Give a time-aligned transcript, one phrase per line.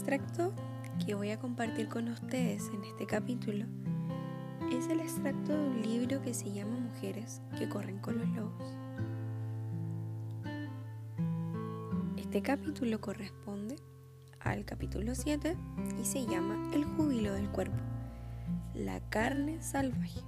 [0.00, 0.54] extracto
[1.04, 3.66] que voy a compartir con ustedes en este capítulo
[4.72, 8.78] es el extracto de un libro que se llama Mujeres que corren con los lobos.
[12.16, 13.76] Este capítulo corresponde
[14.40, 15.54] al capítulo 7
[16.00, 17.76] y se llama El júbilo del cuerpo,
[18.72, 20.22] la carne salvaje.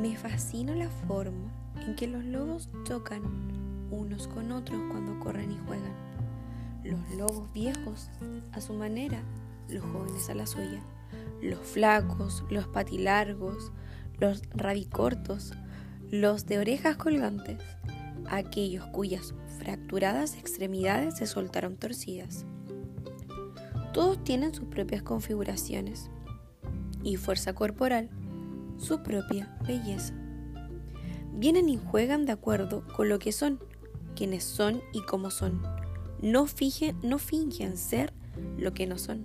[0.00, 1.50] Me fascina la forma
[1.84, 3.22] en que los lobos chocan
[3.90, 6.09] unos con otros cuando corren y juegan.
[6.84, 8.10] Los lobos viejos
[8.52, 9.22] a su manera,
[9.68, 10.82] los jóvenes a la suya.
[11.42, 13.72] Los flacos, los patilargos,
[14.18, 15.52] los rabicortos,
[16.10, 17.58] los de orejas colgantes,
[18.28, 22.44] aquellos cuyas fracturadas extremidades se soltaron torcidas.
[23.92, 26.10] Todos tienen sus propias configuraciones
[27.02, 28.10] y fuerza corporal,
[28.76, 30.14] su propia belleza.
[31.32, 33.60] Vienen y juegan de acuerdo con lo que son,
[34.14, 35.79] quienes son y cómo son.
[36.22, 36.46] No,
[37.02, 38.12] no fingen ser
[38.58, 39.24] lo que no son.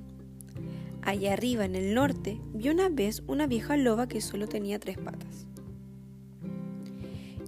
[1.01, 4.97] Allá arriba en el norte vi una vez una vieja loba que solo tenía tres
[4.97, 5.45] patas.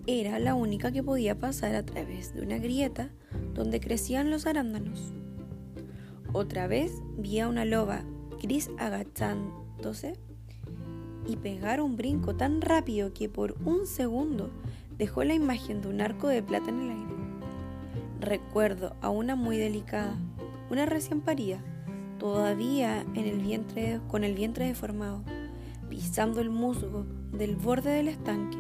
[0.06, 3.10] Era la única que podía pasar a través de una grieta
[3.54, 5.12] donde crecían los arándanos.
[6.34, 8.04] Otra vez vi a una loba
[8.42, 10.14] gris agachándose
[11.28, 14.50] y pegar un brinco tan rápido que por un segundo
[14.98, 17.27] dejó la imagen de un arco de plata en el aire.
[18.20, 20.16] Recuerdo a una muy delicada,
[20.72, 21.60] una recién parida,
[22.18, 25.24] todavía en el vientre, con el vientre deformado,
[25.90, 28.58] pisando el musgo del borde del estanque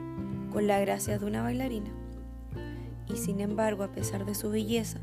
[0.51, 1.89] con la gracia de una bailarina.
[3.07, 4.99] Y sin embargo, a pesar de su belleza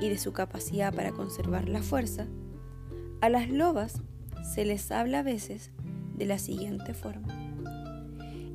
[0.00, 2.26] y de su capacidad para conservar la fuerza,
[3.20, 4.02] a las lobas
[4.54, 5.72] se les habla a veces
[6.16, 7.28] de la siguiente forma.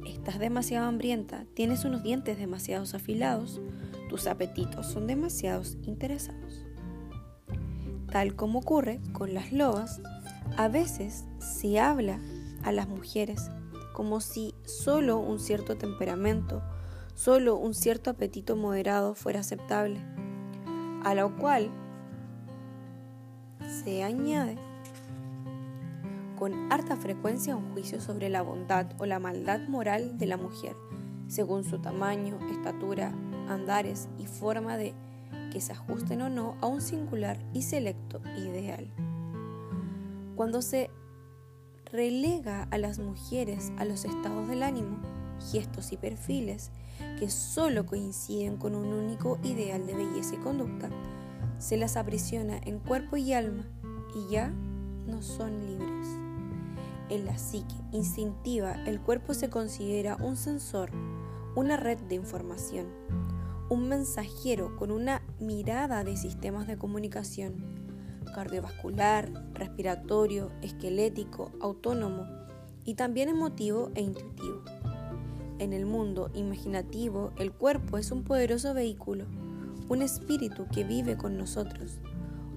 [0.07, 3.59] Estás demasiado hambrienta, tienes unos dientes demasiado afilados,
[4.11, 6.65] tus apetitos son demasiado interesados.
[8.11, 10.01] Tal como ocurre con las lobas,
[10.57, 12.19] a veces se habla
[12.65, 13.49] a las mujeres
[13.93, 16.61] como si solo un cierto temperamento,
[17.15, 20.01] solo un cierto apetito moderado fuera aceptable,
[21.05, 21.71] a lo cual
[23.81, 24.57] se añade
[26.37, 30.75] con harta frecuencia un juicio sobre la bondad o la maldad moral de la mujer,
[31.29, 33.13] según su tamaño, estatura,
[33.49, 34.93] andares y forma de
[35.51, 38.91] que se ajusten o no a un singular y selecto ideal.
[40.35, 40.89] Cuando se
[41.91, 44.97] relega a las mujeres a los estados del ánimo,
[45.51, 46.71] gestos y perfiles
[47.19, 50.89] que solo coinciden con un único ideal de belleza y conducta,
[51.59, 53.65] se las aprisiona en cuerpo y alma
[54.15, 54.49] y ya
[55.07, 56.07] no son libres.
[57.09, 60.91] En la psique instintiva, el cuerpo se considera un sensor,
[61.55, 62.87] una red de información,
[63.71, 67.53] un mensajero con una mirada de sistemas de comunicación
[68.35, 72.27] cardiovascular, respiratorio, esquelético, autónomo
[72.83, 74.61] y también emotivo e intuitivo.
[75.59, 79.23] En el mundo imaginativo, el cuerpo es un poderoso vehículo,
[79.87, 81.97] un espíritu que vive con nosotros,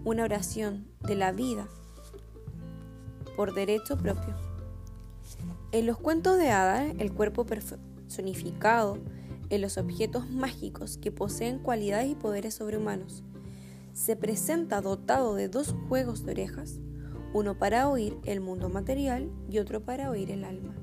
[0.04, 1.69] una oración de la vida
[3.36, 4.34] por derecho propio.
[5.70, 8.98] En los cuentos de hadas, el cuerpo personificado
[9.50, 13.22] en los objetos mágicos que poseen cualidades y poderes sobrehumanos.
[13.93, 16.81] Se presenta dotado de dos juegos de orejas,
[17.32, 20.75] uno para oír el mundo material y otro para oír el alma.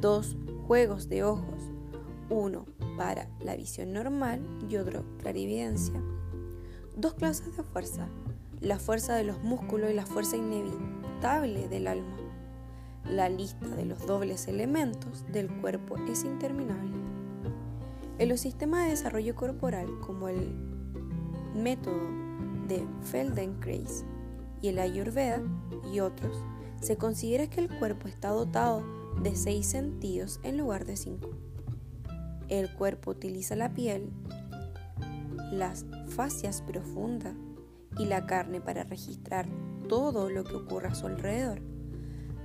[0.00, 0.36] Dos
[0.66, 1.70] juegos de ojos,
[2.28, 6.00] uno para la visión normal y otro clarividencia.
[6.96, 8.08] Dos clases de fuerza,
[8.60, 12.16] la fuerza de los músculos y la fuerza inevitable del alma.
[13.04, 16.92] La lista de los dobles elementos del cuerpo es interminable.
[18.20, 20.52] En los sistemas de desarrollo corporal, como el
[21.54, 22.02] método
[22.68, 24.04] de Feldenkrais
[24.60, 25.40] y el Ayurveda
[25.90, 26.36] y otros,
[26.82, 28.84] se considera que el cuerpo está dotado
[29.22, 31.30] de seis sentidos en lugar de cinco.
[32.48, 34.10] El cuerpo utiliza la piel,
[35.50, 37.32] las fascias profundas
[37.98, 39.48] y la carne para registrar
[39.88, 41.62] todo lo que ocurre a su alrededor.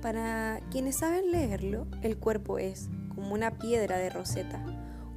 [0.00, 4.64] Para quienes saben leerlo, el cuerpo es como una piedra de roseta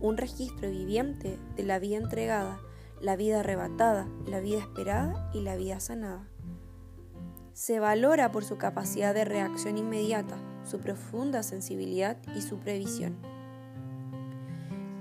[0.01, 2.60] un registro viviente de la vida entregada,
[3.01, 6.28] la vida arrebatada, la vida esperada y la vida sanada.
[7.54, 13.18] Se valora por su capacidad de reacción inmediata, su profunda sensibilidad y su previsión.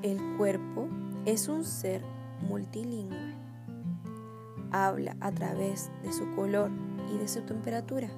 [0.02, 0.88] El cuerpo
[1.24, 2.02] es un ser
[2.48, 3.36] multilingüe.
[4.70, 6.70] Habla a través de su color
[7.12, 8.08] y de su temperatura.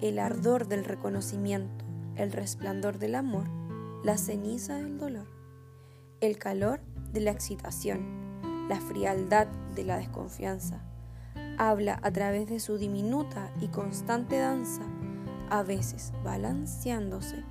[0.00, 1.84] El ardor del reconocimiento,
[2.16, 3.46] el resplandor del amor,
[4.04, 5.37] la ceniza del dolor
[6.20, 6.80] el calor
[7.12, 10.80] de la excitación, la frialdad de la desconfianza,
[11.58, 14.82] habla a través de su diminuta y constante danza,
[15.50, 17.44] a veces balanceándose,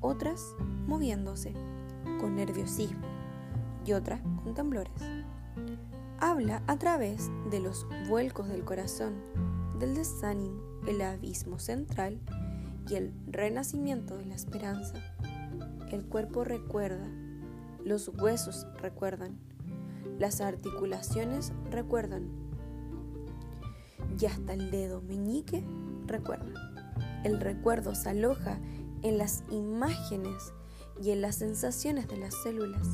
[0.00, 0.54] otras
[0.86, 1.52] moviéndose
[2.20, 3.06] con nerviosismo
[3.84, 4.92] y otras con temblores.
[6.18, 9.14] Habla a través de los vuelcos del corazón,
[9.78, 12.18] del desánimo, el abismo central
[12.88, 14.94] y el renacimiento de la esperanza.
[15.92, 17.06] El cuerpo recuerda,
[17.84, 19.38] los huesos recuerdan,
[20.18, 22.28] las articulaciones recuerdan
[24.20, 25.64] y hasta el dedo meñique
[26.06, 26.52] recuerda.
[27.24, 28.58] El recuerdo se aloja
[29.02, 30.52] en las imágenes
[31.02, 32.86] y en las sensaciones de las células,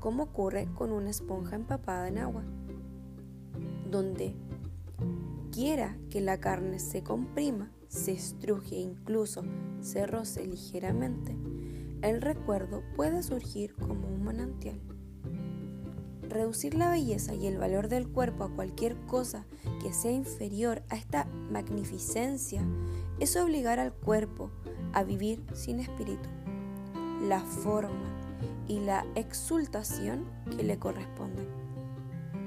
[0.00, 2.44] como ocurre con una esponja empapada en agua,
[3.90, 4.34] donde
[5.52, 9.42] quiera que la carne se comprima, se estruje e incluso
[9.80, 11.36] se roce ligeramente,
[12.02, 14.80] el recuerdo puede surgir como un manantial.
[16.22, 19.46] Reducir la belleza y el valor del cuerpo a cualquier cosa
[19.82, 22.62] que sea inferior a esta magnificencia
[23.20, 24.50] es obligar al cuerpo
[24.92, 26.28] a vivir sin espíritu,
[27.22, 28.16] la forma
[28.68, 30.26] y la exultación
[30.56, 31.46] que le corresponden.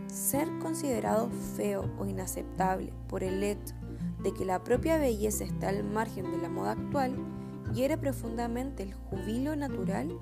[0.08, 3.76] Ser considerado feo o inaceptable por el hecho
[4.24, 7.16] de que la propia belleza está al margen de la moda actual
[7.74, 10.18] hiere profundamente el jubilo natural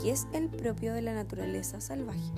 [0.00, 2.32] que es el propio de la naturaleza salvaje.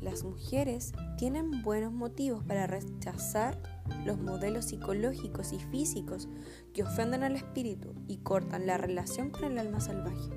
[0.00, 3.60] Las mujeres tienen buenos motivos para rechazar
[4.06, 6.28] los modelos psicológicos y físicos
[6.72, 10.30] que ofenden al espíritu y cortan la relación con el alma salvaje.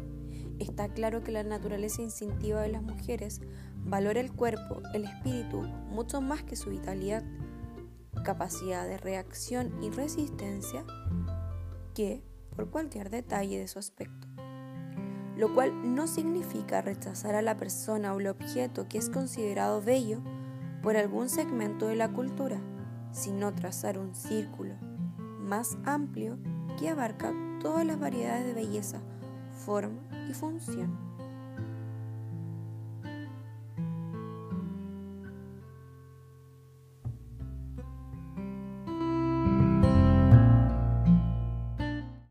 [0.60, 3.42] Está claro que la naturaleza instintiva de las mujeres
[3.78, 7.24] valora el cuerpo, el espíritu, mucho más que su vitalidad,
[8.24, 10.86] capacidad de reacción y resistencia
[11.94, 12.24] que
[12.56, 14.28] por cualquier detalle de su aspecto.
[15.36, 20.22] Lo cual no significa rechazar a la persona o el objeto que es considerado bello
[20.82, 22.62] por algún segmento de la cultura,
[23.12, 24.76] sino trazar un círculo
[25.40, 26.38] más amplio
[26.80, 29.02] que abarca todas las variedades de belleza,
[29.66, 31.13] forma y función.